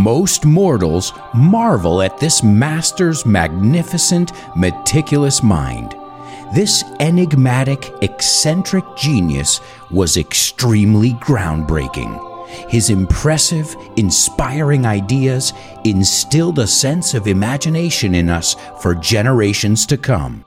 [0.00, 5.94] most mortals marvel at this master's magnificent, meticulous mind.
[6.54, 9.60] This enigmatic, eccentric genius
[9.90, 12.26] was extremely groundbreaking.
[12.70, 15.52] His impressive, inspiring ideas
[15.84, 20.44] instilled a sense of imagination in us for generations to come.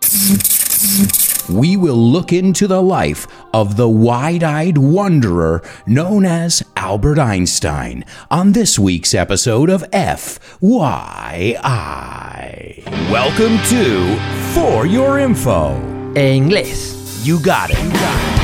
[1.49, 8.03] We will look into the life of the wide eyed wanderer known as Albert Einstein
[8.29, 10.59] on this week's episode of FYI.
[13.11, 14.17] Welcome to
[14.53, 15.75] For Your Info.
[16.15, 17.25] En inglés.
[17.25, 17.81] You got it.
[17.81, 18.42] You got it.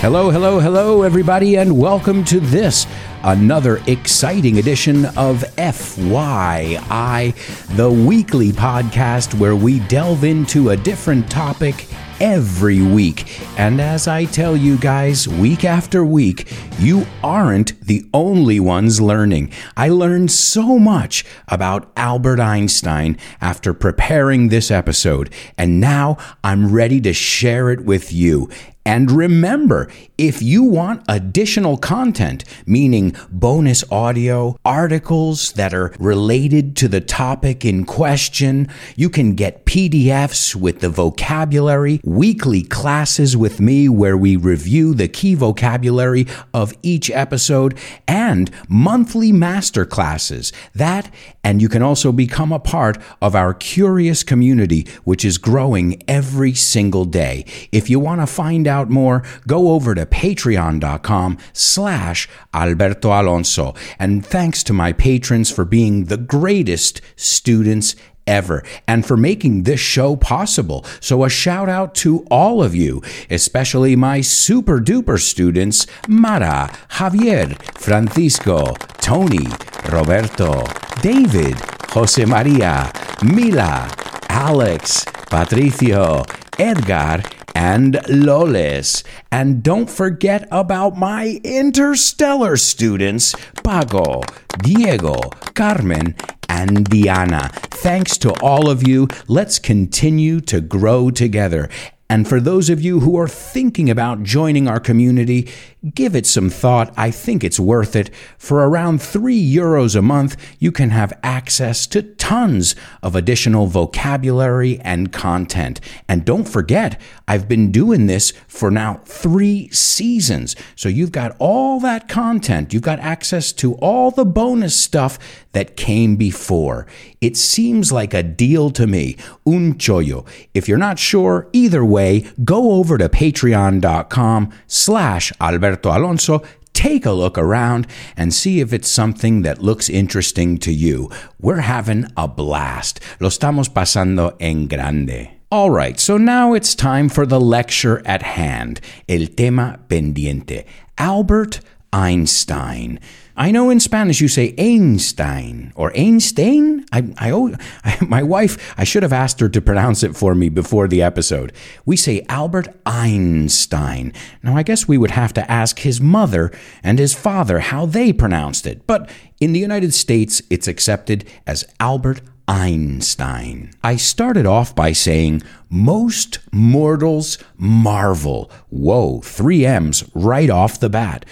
[0.00, 2.86] Hello, hello, hello, everybody, and welcome to this,
[3.22, 7.34] another exciting edition of FYI,
[7.76, 11.86] the weekly podcast where we delve into a different topic
[12.20, 13.40] every week.
[13.58, 19.52] And as I tell you guys, week after week, you aren't the only ones learning.
[19.76, 27.00] I learned so much about Albert Einstein after preparing this episode, and now I'm ready
[27.00, 28.48] to share it with you.
[28.86, 36.88] And remember, if you want additional content, meaning bonus audio, articles that are related to
[36.88, 43.88] the topic in question, you can get PDFs with the vocabulary, weekly classes with me
[43.88, 50.52] where we review the key vocabulary of each episode, and monthly master classes.
[50.74, 51.12] That,
[51.44, 56.52] and you can also become a part of our curious community, which is growing every
[56.54, 57.44] single day.
[57.70, 63.74] If you want to find out more, go over to patreon.com slash Alberto Alonso.
[63.98, 67.94] And thanks to my patrons for being the greatest students
[68.30, 70.86] ever and for making this show possible.
[71.00, 77.60] So, a shout out to all of you, especially my super duper students Mara, Javier,
[77.76, 79.46] Francisco, Tony,
[79.90, 80.64] Roberto,
[81.02, 81.56] David,
[81.90, 82.92] Jose Maria,
[83.22, 83.90] Mila,
[84.28, 86.24] Alex, Patricio,
[86.58, 87.22] Edgar,
[87.54, 89.02] and Loles.
[89.32, 94.22] And don't forget about my interstellar students, Pago,
[94.62, 95.16] Diego,
[95.54, 96.14] Carmen,
[96.50, 97.48] and Diana.
[97.70, 99.06] Thanks to all of you.
[99.28, 101.70] Let's continue to grow together.
[102.10, 105.48] And for those of you who are thinking about joining our community,
[105.94, 106.92] give it some thought.
[106.96, 108.10] I think it's worth it.
[108.36, 114.78] For around three euros a month, you can have access to tons of additional vocabulary
[114.82, 115.80] and content.
[116.08, 120.54] And don't forget, I've been doing this for now three seasons.
[120.76, 122.72] So you've got all that content.
[122.72, 125.18] You've got access to all the bonus stuff
[125.50, 126.86] that came before.
[127.20, 129.16] It seems like a deal to me.
[129.44, 130.24] Un chollo.
[130.54, 137.12] If you're not sure, either way, go over to patreon.com slash Alberto Alonso take a
[137.12, 137.86] look around
[138.16, 141.10] and see if it's something that looks interesting to you.
[141.40, 143.00] We're having a blast.
[143.20, 145.30] Lo estamos pasando en grande.
[145.52, 148.80] All right, so now it's time for the lecture at hand.
[149.08, 150.64] El tema pendiente.
[150.96, 151.60] Albert
[151.92, 153.00] Einstein.
[153.40, 156.84] I know in Spanish you say Einstein or Einstein.
[156.92, 157.30] I, I,
[157.84, 161.00] I, my wife, I should have asked her to pronounce it for me before the
[161.00, 161.54] episode.
[161.86, 164.12] We say Albert Einstein.
[164.42, 166.52] Now, I guess we would have to ask his mother
[166.82, 168.86] and his father how they pronounced it.
[168.86, 169.08] But
[169.40, 173.70] in the United States, it's accepted as Albert Einstein.
[173.82, 178.50] I started off by saying, most mortals marvel.
[178.68, 181.24] Whoa, three M's right off the bat.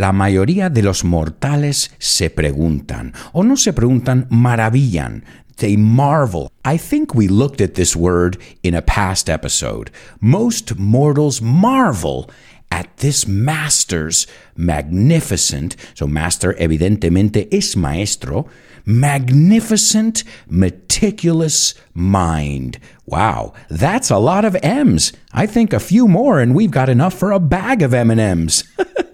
[0.00, 5.24] La mayoría de los mortales se preguntan, o no se preguntan, maravillan.
[5.58, 6.50] They marvel.
[6.64, 9.90] I think we looked at this word in a past episode.
[10.18, 12.30] Most mortals marvel
[12.72, 18.48] at this master's magnificent, so master evidentemente es maestro,
[18.86, 22.78] magnificent, meticulous mind.
[23.04, 25.12] Wow, that's a lot of M's.
[25.34, 28.64] I think a few more and we've got enough for a bag of M&Ms.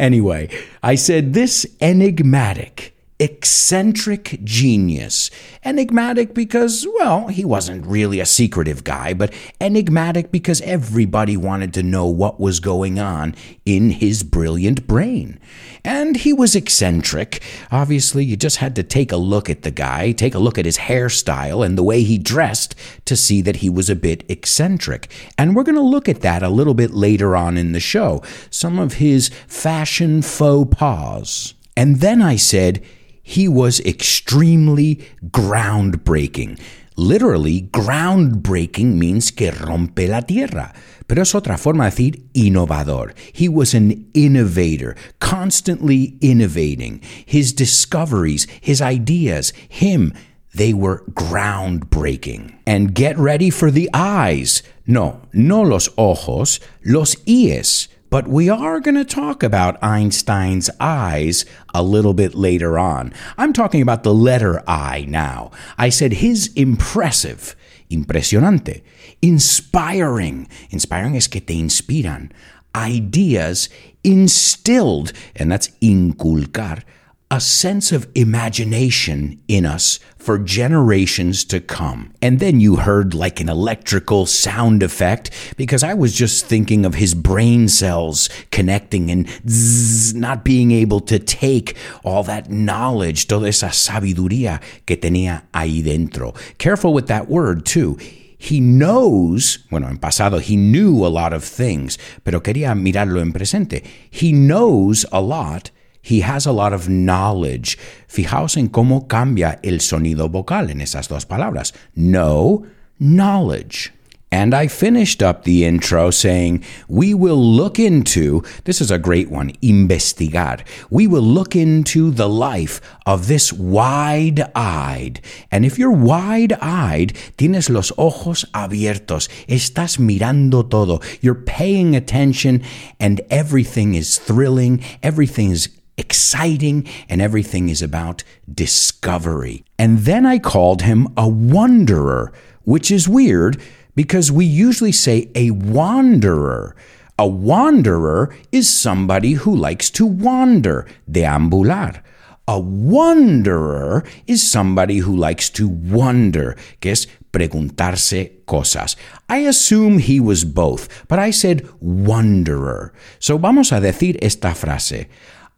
[0.00, 0.48] anyway,
[0.82, 5.30] I said this enigmatic, eccentric genius.
[5.62, 11.82] Enigmatic because, well, he wasn't really a secretive guy, but enigmatic because everybody wanted to
[11.82, 13.34] know what was going on
[13.66, 15.38] in his brilliant brain.
[15.84, 17.42] And he was eccentric.
[17.70, 20.64] Obviously, you just had to take a look at the guy, take a look at
[20.64, 22.74] his hairstyle and the way he dressed
[23.04, 25.12] to see that he was a bit eccentric.
[25.36, 28.22] And we're going to look at that a little bit later on in the show,
[28.48, 31.54] some of his fashion faux pas.
[31.76, 32.82] And then I said,
[33.30, 36.58] He was extremely groundbreaking.
[36.96, 40.74] Literally, groundbreaking means que rompe la tierra.
[41.06, 43.14] Pero es otra forma de decir innovador.
[43.32, 47.00] He was an innovator, constantly innovating.
[47.24, 50.12] His discoveries, his ideas, him,
[50.52, 52.56] they were groundbreaking.
[52.66, 54.64] And get ready for the eyes.
[54.88, 57.86] No, no los ojos, los ies.
[58.10, 63.14] But we are going to talk about Einstein's eyes a little bit later on.
[63.38, 65.52] I'm talking about the letter I now.
[65.78, 67.54] I said his impressive,
[67.88, 68.82] impresionante,
[69.22, 72.32] inspiring, inspiring es que te inspiran,
[72.74, 73.68] ideas
[74.02, 76.82] instilled, and that's inculcar,
[77.32, 82.12] a sense of imagination in us for generations to come.
[82.20, 86.94] And then you heard like an electrical sound effect because I was just thinking of
[86.94, 93.46] his brain cells connecting and zzz, not being able to take all that knowledge, toda
[93.46, 96.34] esa sabiduría que tenía ahí dentro.
[96.58, 97.96] Careful with that word too
[98.42, 103.34] he knows, bueno, en pasado, he knew a lot of things, pero quería mirarlo en
[103.34, 103.84] presente.
[104.10, 105.70] He knows a lot
[106.02, 107.78] He has a lot of knowledge.
[108.08, 111.72] Fijaos en cómo cambia el sonido vocal en esas dos palabras.
[111.94, 112.66] No,
[112.98, 113.92] knowledge.
[114.32, 119.28] And I finished up the intro saying, We will look into, this is a great
[119.28, 120.60] one, investigar.
[120.88, 125.20] We will look into the life of this wide eyed.
[125.50, 132.62] And if you're wide eyed, tienes los ojos abiertos, estás mirando todo, you're paying attention,
[133.00, 135.68] and everything is thrilling, everything is
[136.00, 139.64] exciting, and everything is about discovery.
[139.78, 142.32] And then I called him a wanderer,
[142.64, 143.60] which is weird
[143.94, 146.74] because we usually say a wanderer.
[147.18, 152.00] A wanderer is somebody who likes to wander, deambular.
[152.48, 158.96] A wanderer is somebody who likes to wonder, que es preguntarse cosas.
[159.28, 162.92] I assume he was both, but I said wanderer.
[163.18, 165.06] So vamos a decir esta frase.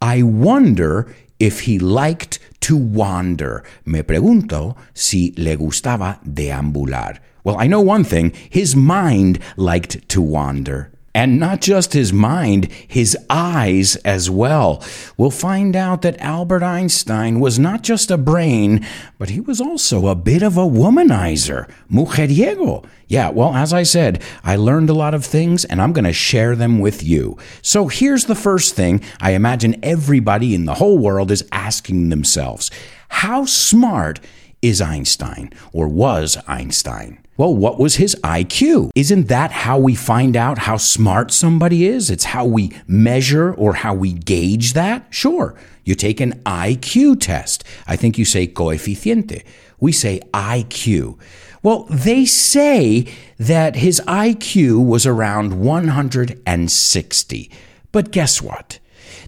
[0.02, 3.62] I wonder if he liked to wander.
[3.84, 7.18] Me pregunto si le gustaba deambular.
[7.44, 10.90] Well, I know one thing his mind liked to wander.
[11.14, 14.82] And not just his mind, his eyes as well.
[15.18, 18.86] We'll find out that Albert Einstein was not just a brain,
[19.18, 22.86] but he was also a bit of a womanizer, mujeriego.
[23.08, 26.14] Yeah, well, as I said, I learned a lot of things and I'm going to
[26.14, 27.36] share them with you.
[27.60, 32.70] So here's the first thing I imagine everybody in the whole world is asking themselves
[33.08, 34.18] How smart
[34.62, 37.21] is Einstein, or was Einstein?
[37.42, 38.90] Well, what was his IQ?
[38.94, 42.08] Isn't that how we find out how smart somebody is?
[42.08, 45.08] It's how we measure or how we gauge that?
[45.10, 45.56] Sure.
[45.82, 47.64] You take an IQ test.
[47.84, 49.42] I think you say coeficiente.
[49.80, 51.18] We say IQ.
[51.64, 53.08] Well, they say
[53.40, 57.50] that his IQ was around 160.
[57.90, 58.78] But guess what?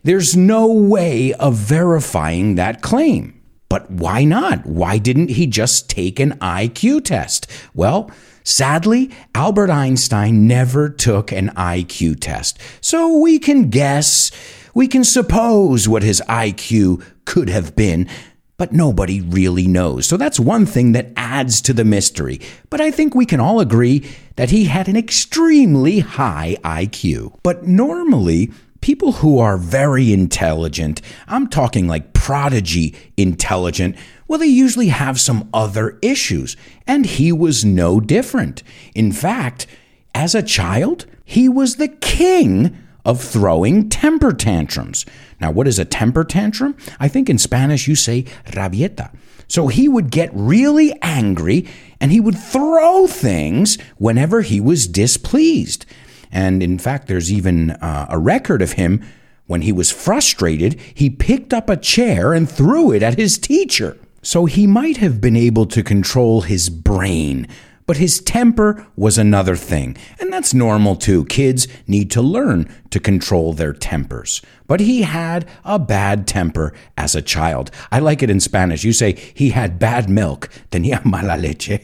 [0.05, 3.41] There's no way of verifying that claim.
[3.75, 4.65] But why not?
[4.65, 7.51] Why didn't he just take an IQ test?
[7.75, 8.09] Well,
[8.45, 12.57] sadly, Albert Einstein never took an IQ test.
[12.81, 14.31] So we can guess,
[14.75, 18.09] we can suppose what his IQ could have been,
[18.59, 20.07] but nobody really knows.
[20.07, 22.41] So that's one thing that adds to the mystery.
[22.71, 27.41] But I think we can all agree that he had an extremely high IQ.
[27.43, 33.95] But normally, people who are very intelligent, I'm talking like prodigy intelligent,
[34.27, 36.57] well, they usually have some other issues.
[36.87, 38.63] And he was no different.
[38.95, 39.67] In fact,
[40.15, 45.05] as a child, he was the king of throwing temper tantrums.
[45.39, 46.75] Now, what is a temper tantrum?
[46.99, 49.15] I think in Spanish you say rabieta.
[49.47, 51.69] So he would get really angry
[52.01, 55.85] and he would throw things whenever he was displeased.
[56.33, 59.05] And in fact, there's even uh, a record of him
[59.47, 63.99] when he was frustrated, he picked up a chair and threw it at his teacher.
[64.23, 67.47] So he might have been able to control his brain,
[67.87, 69.99] but his temper was another thing.
[70.19, 71.27] And that's normal too.
[71.27, 74.41] Kids need to learn to control their tempers.
[74.67, 77.71] But he had a bad temper as a child.
[77.93, 78.83] I like it in Spanish.
[78.83, 81.81] You say he had bad milk, tenía mala leche.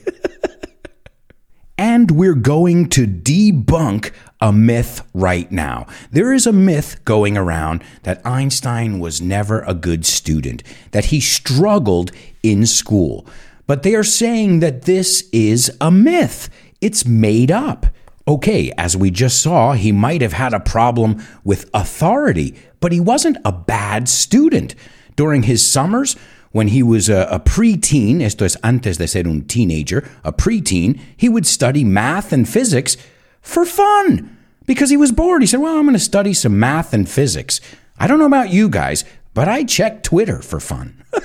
[1.79, 5.87] and we're going to debunk a myth right now.
[6.11, 11.21] There is a myth going around that Einstein was never a good student, that he
[11.21, 12.11] struggled
[12.43, 13.27] in school.
[13.67, 16.49] But they are saying that this is a myth.
[16.81, 17.87] It's made up.
[18.27, 23.01] Okay, as we just saw, he might have had a problem with authority, but he
[23.01, 24.75] wasn't a bad student.
[25.17, 26.17] During his summers,
[26.53, 30.99] when he was a, a preteen, esto es antes de ser un teenager, a preteen,
[31.17, 32.97] he would study math and physics
[33.43, 35.43] for fun because he was bored.
[35.43, 37.61] He said, Well, I'm going to study some math and physics.
[37.99, 39.05] I don't know about you guys,
[39.35, 41.05] but I check Twitter for fun.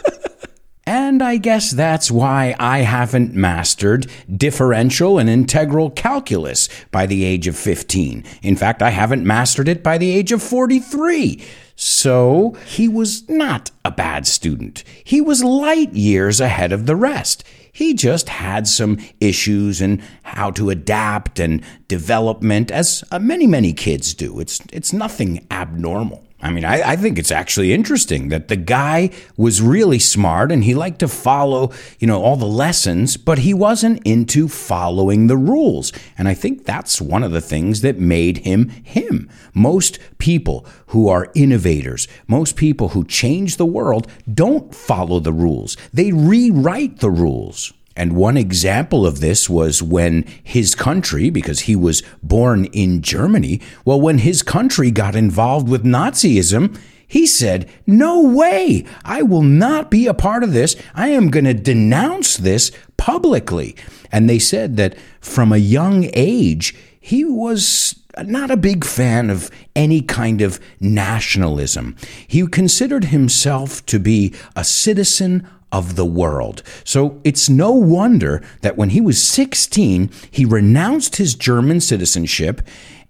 [0.88, 7.48] And I guess that's why I haven't mastered differential and integral calculus by the age
[7.48, 8.24] of 15.
[8.44, 11.44] In fact, I haven't mastered it by the age of 43.
[11.76, 14.84] So he was not a bad student.
[15.04, 17.44] He was light years ahead of the rest.
[17.72, 23.74] He just had some issues in how to adapt and development, as uh, many, many
[23.74, 24.40] kids do.
[24.40, 26.26] It's, it's nothing abnormal.
[26.46, 30.64] I mean, I, I, think it's actually interesting that the guy was really smart and
[30.64, 35.38] he liked to follow, you know, all the lessons, but he wasn't into following the
[35.38, 35.92] rules.
[36.20, 39.28] And I think that's one of the things that made him him.
[39.56, 45.76] Most people who are innovators, most people who change the world don't follow the rules.
[45.92, 47.74] They rewrite the rules.
[47.96, 53.62] And one example of this was when his country, because he was born in Germany,
[53.86, 58.86] well, when his country got involved with Nazism, he said, No way!
[59.04, 60.76] I will not be a part of this.
[60.94, 63.76] I am going to denounce this publicly.
[64.12, 69.52] And they said that from a young age, he was not a big fan of
[69.76, 71.96] any kind of nationalism.
[72.28, 76.64] He considered himself to be a citizen of the world.
[76.86, 82.62] So it's no wonder that when he was 16, he renounced his German citizenship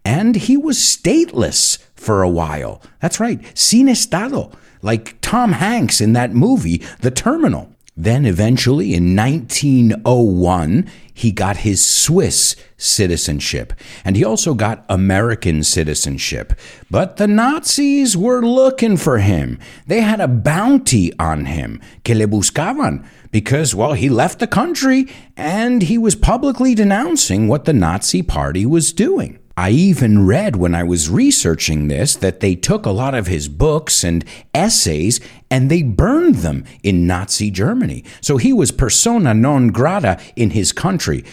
[0.04, 2.82] and he was stateless for a while.
[3.02, 7.75] That's right, sin estado, like Tom Hanks in that movie, The Terminal.
[7.98, 13.72] Then eventually in 1901, he got his Swiss citizenship,
[14.04, 16.52] and he also got American citizenship.
[16.92, 19.60] But the Nazis were looking for him.
[19.88, 25.08] They had a bounty on him, que le buscaban, because, well, he left the country
[25.38, 29.40] and he was publicly denouncing what the Nazi party was doing.
[29.58, 33.48] I even read when I was researching this that they took a lot of his
[33.48, 38.04] books and essays and they burned them in Nazi Germany.
[38.20, 41.24] So he was persona non grata in his country.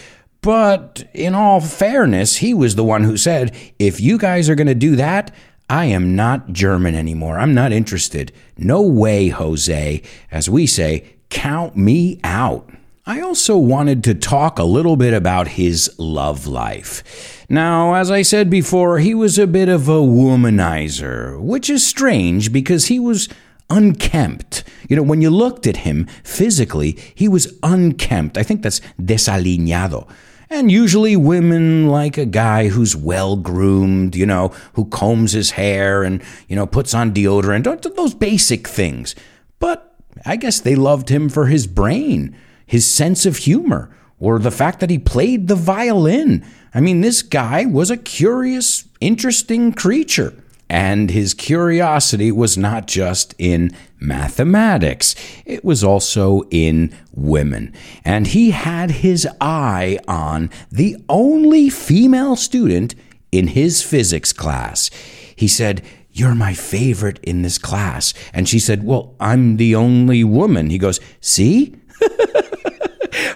[0.41, 4.67] But in all fairness, he was the one who said, if you guys are going
[4.67, 5.33] to do that,
[5.69, 7.39] I am not German anymore.
[7.39, 8.31] I'm not interested.
[8.57, 10.01] No way, Jose.
[10.31, 12.69] As we say, count me out.
[13.05, 17.45] I also wanted to talk a little bit about his love life.
[17.49, 22.53] Now, as I said before, he was a bit of a womanizer, which is strange
[22.53, 23.27] because he was
[23.69, 24.63] unkempt.
[24.87, 28.37] You know, when you looked at him physically, he was unkempt.
[28.37, 30.07] I think that's desaliñado.
[30.49, 36.03] And usually women like a guy who's well groomed, you know, who combs his hair
[36.03, 37.65] and, you know, puts on deodorant,
[37.97, 39.13] those basic things.
[39.59, 39.93] But
[40.25, 42.33] I guess they loved him for his brain
[42.73, 43.87] his sense of humor,
[44.19, 46.43] or the fact that he played the violin.
[46.73, 50.33] I mean, this guy was a curious, interesting creature.
[50.71, 55.13] And his curiosity was not just in mathematics,
[55.45, 57.75] it was also in women.
[58.03, 62.95] And he had his eye on the only female student
[63.31, 64.89] in his physics class.
[65.35, 68.15] He said, You're my favorite in this class.
[68.33, 70.71] And she said, Well, I'm the only woman.
[70.71, 71.75] He goes, See?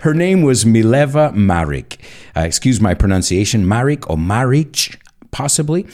[0.01, 1.97] Her name was Mileva Maric.
[2.35, 4.95] Uh, excuse my pronunciation, Maric or Maric,
[5.31, 5.87] possibly.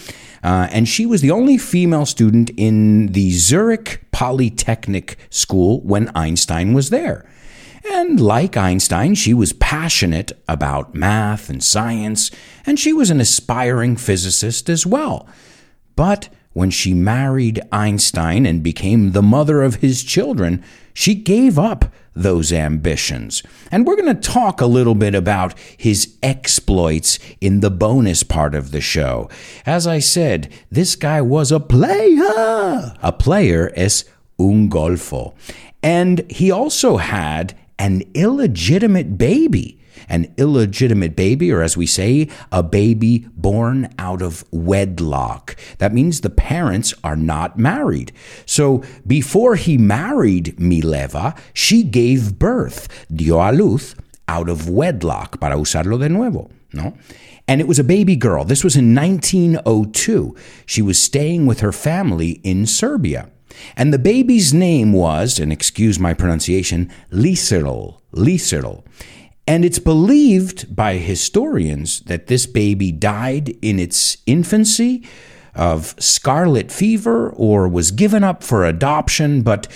[0.44, 6.74] Uh, and she was the only female student in the Zurich Polytechnic School when Einstein
[6.74, 7.26] was there.
[7.92, 12.32] And like Einstein, she was passionate about math and science,
[12.66, 15.28] and she was an aspiring physicist as well.
[15.96, 21.86] But when she married Einstein and became the mother of his children, she gave up
[22.16, 23.44] those ambitions.
[23.72, 28.56] And we're going to talk a little bit about his exploits in the bonus part
[28.56, 29.30] of the show.
[29.66, 32.94] As I said, this guy was a player.
[33.02, 34.06] A player es
[34.40, 35.34] un golfo.
[35.82, 39.80] And he also had an illegitimate baby
[40.10, 45.56] an illegitimate baby, or as we say, a baby born out of wedlock.
[45.78, 48.12] That means the parents are not married.
[48.46, 53.96] So before he married Mileva, she gave birth, dio a luz,
[54.28, 56.96] out of wedlock, para usarlo de nuevo, ¿no?
[57.48, 58.46] And it was a baby girl.
[58.46, 60.36] This was in 1902.
[60.66, 63.30] She was staying with her family in Serbia.
[63.76, 68.00] And the baby's name was, and excuse my pronunciation, Liserl.
[68.14, 68.84] Liserl.
[69.46, 75.06] And it's believed by historians that this baby died in its infancy
[75.54, 79.68] of scarlet fever or was given up for adoption, but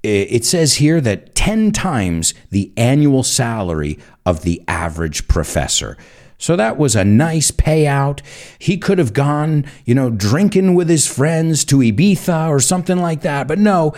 [0.05, 5.97] Eh, it says here that 10 times the annual salary of the average professor.
[6.39, 8.21] So that was a nice payout.
[8.59, 13.23] He could have gone, you know, drinking with his friends to Ibiza or something like
[13.23, 13.49] that.
[13.49, 13.95] But no,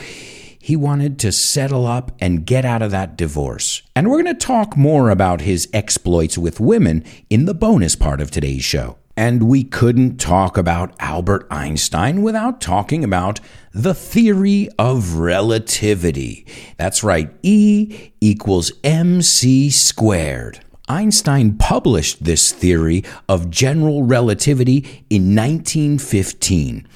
[0.61, 3.83] he wanted to settle up and get out of that divorce.
[3.97, 8.21] And we're going to talk more about his exploits with women in the bonus part
[8.21, 8.99] of today's show.
[9.19, 13.41] And we couldn't talk about Albert Einstein without talking about
[13.73, 16.47] the theory of relativity.
[16.77, 20.61] That's right, E equals mc squared.
[20.89, 26.87] Einstein published this theory of general relativity in 1915.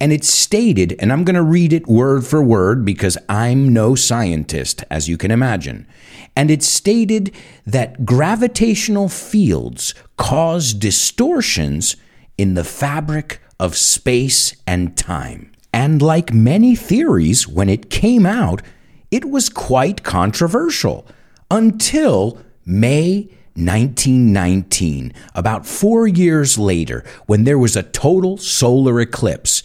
[0.00, 3.94] And it stated, and I'm going to read it word for word because I'm no
[3.94, 5.86] scientist, as you can imagine.
[6.34, 7.34] And it stated
[7.66, 11.96] that gravitational fields cause distortions
[12.38, 15.52] in the fabric of space and time.
[15.72, 18.62] And like many theories, when it came out,
[19.10, 21.06] it was quite controversial
[21.50, 29.62] until May 1919, about four years later, when there was a total solar eclipse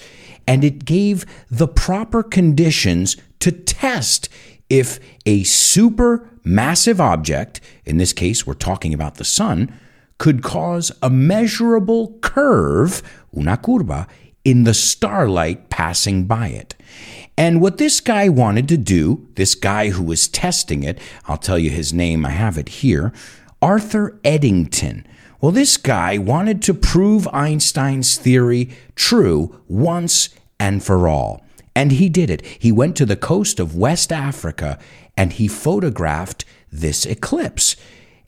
[0.47, 4.29] and it gave the proper conditions to test
[4.69, 9.73] if a super massive object, in this case we're talking about the sun,
[10.17, 13.01] could cause a measurable curve,
[13.35, 14.07] una curva,
[14.43, 16.75] in the starlight passing by it.
[17.37, 21.59] And what this guy wanted to do, this guy who was testing it, I'll tell
[21.59, 23.11] you his name, I have it here,
[23.61, 25.05] Arthur Eddington.
[25.45, 30.29] Well, this guy wanted to prove Einstein's theory true once
[30.59, 31.45] and for all.
[31.75, 32.43] And he did it.
[32.43, 34.79] He went to the coast of West Africa
[35.15, 37.75] and he photographed this eclipse.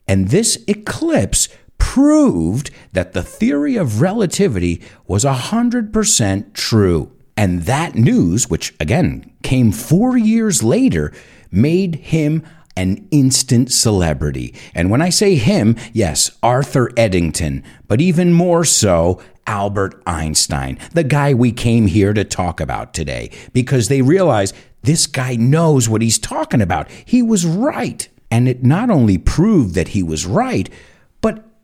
[0.06, 7.10] And this eclipse proved that the theory of relativity was 100% true.
[7.36, 11.12] And that news, which again came four years later,
[11.50, 12.44] made him
[12.78, 14.54] an instant celebrity.
[14.72, 21.02] And when I say him, yes, Arthur Eddington, but even more so, Albert Einstein, the
[21.02, 26.02] guy we came here to talk about today, because they realized this guy knows what
[26.02, 26.88] he's talking about.
[27.04, 28.08] He was right.
[28.30, 30.70] And it not only proved that he was right,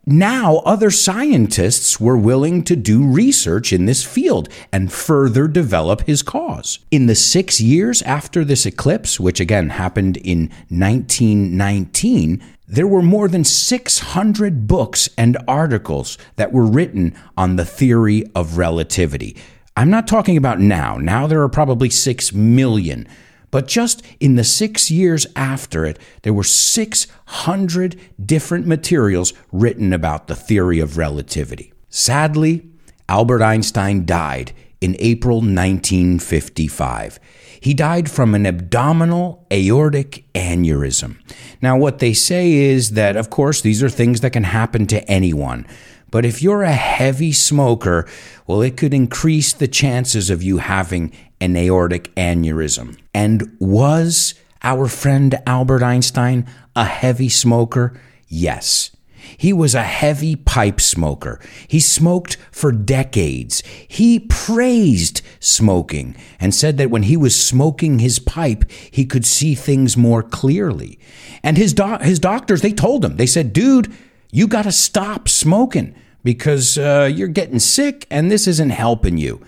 [0.07, 6.23] now other scientists were willing to do research in this field and further develop his
[6.23, 6.79] cause.
[6.91, 13.29] In the six years after this eclipse, which again happened in 1919, there were more
[13.29, 19.37] than 600 books and articles that were written on the theory of relativity.
[19.77, 20.97] I'm not talking about now.
[20.97, 23.09] Now there are probably 6 million.
[23.55, 30.27] But just in the six years after it, there were 600 different materials written about
[30.27, 31.73] the theory of relativity.
[31.89, 32.67] Sadly,
[33.09, 37.21] Albert Einstein died in April 1955.
[37.61, 41.21] He died from an abdominal aortic aneurysm.
[41.63, 45.09] Now, what they say is that, of course, these are things that can happen to
[45.09, 45.65] anyone.
[46.11, 48.09] But if you're a heavy smoker,
[48.49, 51.13] well, it could increase the chances of you having
[51.45, 52.99] an aortic aneurysm.
[53.13, 58.01] And was our friend Albert Einstein a heavy smoker?
[58.29, 58.91] Yes.
[59.37, 61.41] He was a heavy pipe smoker.
[61.69, 63.63] He smoked for decades.
[63.87, 69.55] He praised smoking and said that when he was smoking his pipe, he could see
[69.55, 70.99] things more clearly.
[71.43, 73.93] And his, his doctors, they told him, they said, dude,
[74.33, 79.45] you got to stop smoking because uh, you're getting sick and this isn't helping you.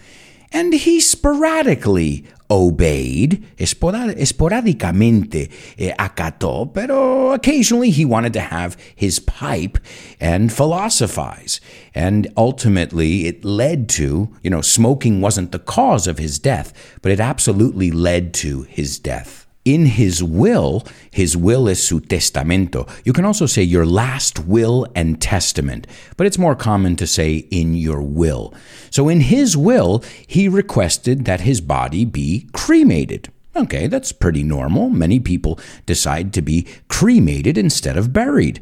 [0.52, 9.78] And he sporadically obeyed, esporádicamente eh, acató, pero occasionally he wanted to have his pipe
[10.20, 11.60] and philosophize.
[11.94, 17.10] And ultimately, it led to, you know, smoking wasn't the cause of his death, but
[17.10, 22.86] it absolutely led to his death in his will, his will is su testamento.
[23.04, 27.48] You can also say your last will and testament, but it's more common to say
[27.50, 28.54] in your will.
[28.90, 33.30] So in his will, he requested that his body be cremated.
[33.56, 34.88] Okay, that's pretty normal.
[34.88, 38.60] Many people decide to be cremated instead of buried.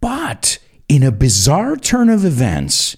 [0.00, 2.96] But in a bizarre turn of events,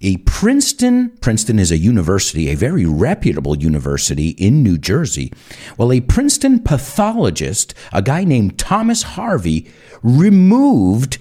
[0.00, 5.32] a Princeton, Princeton is a university, a very reputable university in New Jersey.
[5.76, 9.70] Well, a Princeton pathologist, a guy named Thomas Harvey,
[10.02, 11.18] removed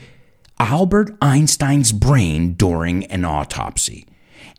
[0.59, 4.07] Albert Einstein's brain during an autopsy.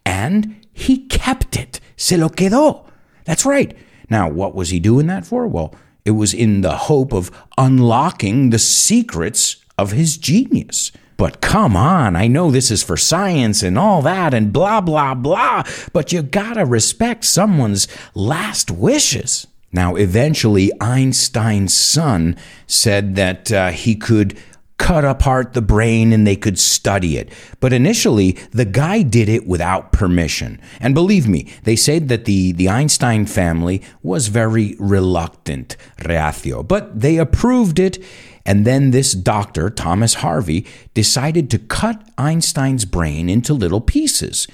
[0.04, 1.80] And he kept it.
[1.96, 2.88] Se lo quedó.
[3.24, 3.76] That's right.
[4.10, 5.46] Now, what was he doing that for?
[5.46, 10.90] Well, it was in the hope of unlocking the secrets of his genius.
[11.18, 15.14] But come on, I know this is for science and all that and blah, blah,
[15.14, 19.48] blah, but you gotta respect someone's last wishes.
[19.72, 22.36] Now, eventually, Einstein's son
[22.68, 24.38] said that uh, he could
[24.78, 27.32] cut apart the brain and they could study it.
[27.58, 30.60] But initially, the guy did it without permission.
[30.78, 37.00] And believe me, they said that the, the Einstein family was very reluctant, reacio, but
[37.00, 37.98] they approved it
[38.44, 44.46] and then this doctor, Thomas Harvey, decided to cut Einstein's brain into little pieces.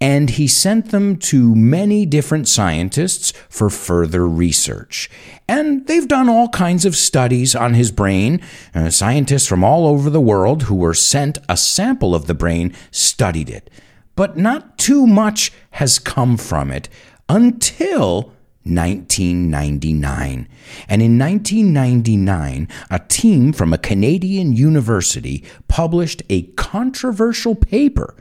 [0.00, 5.08] And he sent them to many different scientists for further research.
[5.48, 8.40] And they've done all kinds of studies on his brain.
[8.74, 12.74] Uh, scientists from all over the world who were sent a sample of the brain
[12.90, 13.70] studied it.
[14.16, 16.88] But not too much has come from it
[17.28, 18.33] until
[18.64, 20.48] 1999.
[20.88, 28.14] And in 1999, a team from a Canadian university published a controversial paper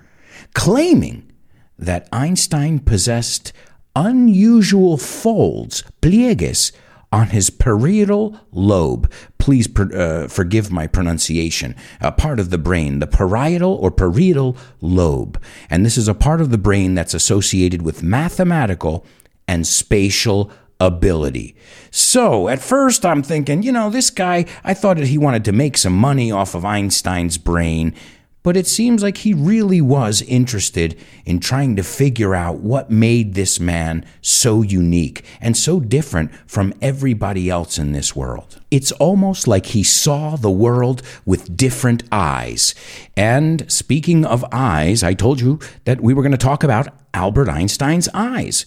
[0.53, 1.31] claiming
[1.79, 3.53] that Einstein possessed
[3.95, 6.71] unusual folds, pliegues,
[7.13, 9.09] on his parietal lobe.
[9.37, 11.75] Please uh, forgive my pronunciation.
[12.01, 15.39] A part of the brain, the parietal or parietal lobe.
[15.69, 19.05] And this is a part of the brain that's associated with mathematical
[19.47, 21.55] and spatial ability.
[21.91, 25.51] So at first I'm thinking, you know, this guy, I thought that he wanted to
[25.51, 27.93] make some money off of Einstein's brain,
[28.41, 33.33] but it seems like he really was interested in trying to figure out what made
[33.33, 38.59] this man so unique and so different from everybody else in this world.
[38.69, 42.75] It's almost like he saw the world with different eyes.
[43.15, 47.47] And speaking of eyes, I told you that we were going to talk about Albert
[47.47, 48.65] Einstein's eyes.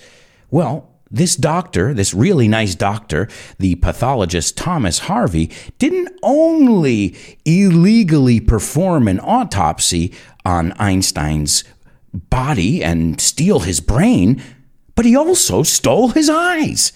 [0.50, 3.28] Well, this doctor, this really nice doctor,
[3.58, 10.12] the pathologist Thomas Harvey, didn't only illegally perform an autopsy
[10.44, 11.64] on Einstein's
[12.12, 14.42] body and steal his brain,
[14.94, 16.92] but he also stole his eyes.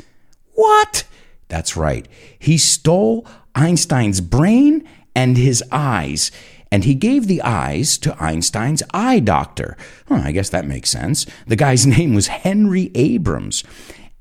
[0.55, 1.05] What?
[1.49, 2.07] That's right.
[2.39, 6.31] He stole Einstein's brain and his eyes
[6.73, 9.77] and he gave the eyes to Einstein's eye doctor.
[10.09, 11.27] Well, I guess that makes sense.
[11.47, 13.65] The guy's name was Henry Abrams.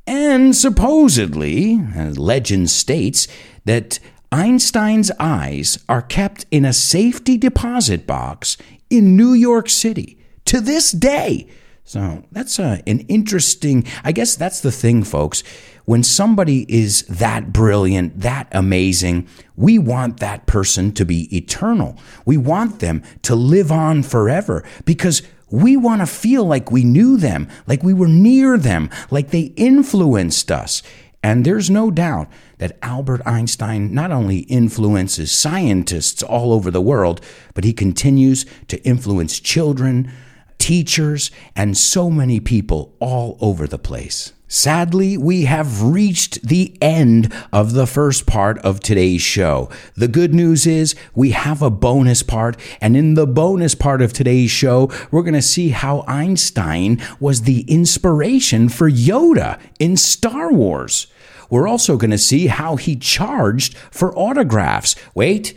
[0.08, 3.28] And supposedly, as legend states,
[3.66, 4.00] that
[4.32, 8.58] Einstein's eyes are kept in a safety deposit box
[8.90, 11.48] in New York City to this day.
[11.90, 15.42] So that's a, an interesting, I guess that's the thing, folks.
[15.86, 21.98] When somebody is that brilliant, that amazing, we want that person to be eternal.
[22.28, 27.18] We want them to live on forever because we want to feel like we knew
[27.18, 30.84] them, like we were near them, like they influenced us.
[31.24, 32.28] And there's no doubt
[32.60, 37.20] that Albert Einstein not only influences scientists all over the world,
[37.56, 40.12] but he continues to influence children,
[40.60, 44.34] teachers, and so many people all over the place.
[44.52, 49.70] Sadly, we have reached the end of the first part of today's show.
[49.94, 54.12] The good news is we have a bonus part, and in the bonus part of
[54.12, 60.52] today's show, we're going to see how Einstein was the inspiration for Yoda in Star
[60.52, 61.06] Wars.
[61.52, 64.96] We're also going to see how he charged for autographs.
[65.14, 65.56] Wait,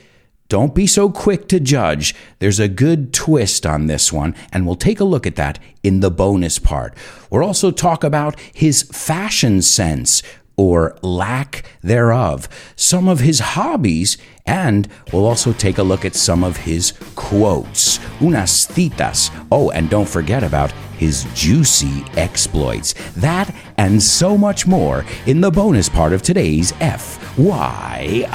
[0.52, 2.14] don't be so quick to judge.
[2.38, 6.00] There's a good twist on this one, and we'll take a look at that in
[6.00, 6.94] the bonus part.
[7.30, 10.22] We'll also talk about his fashion sense.
[10.58, 16.44] or lack thereof, some of his hobbies, and we'll also take a look at some
[16.44, 19.30] of his quotes, unas citas.
[19.50, 22.92] Oh, and don't forget about his juicy exploits.
[23.16, 28.28] That and so much more in the bonus part of today's FYI.